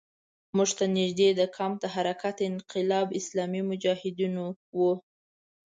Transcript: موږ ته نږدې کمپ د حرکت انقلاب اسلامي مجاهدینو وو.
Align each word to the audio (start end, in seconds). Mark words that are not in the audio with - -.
موږ 0.55 0.69
ته 0.77 0.85
نږدې 0.97 1.27
کمپ 1.57 1.75
د 1.81 1.85
حرکت 1.95 2.35
انقلاب 2.49 3.07
اسلامي 3.19 3.61
مجاهدینو 3.69 4.45
وو. 4.77 4.91